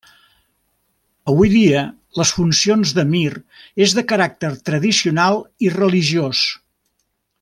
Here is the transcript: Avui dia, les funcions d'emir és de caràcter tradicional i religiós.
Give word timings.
Avui 1.33 1.51
dia, 1.55 1.83
les 2.21 2.31
funcions 2.37 2.93
d'emir 2.99 3.29
és 3.87 3.93
de 3.99 4.05
caràcter 4.13 4.51
tradicional 4.71 5.39
i 5.69 5.71
religiós. 5.77 6.43